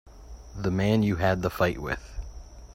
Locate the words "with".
1.79-2.01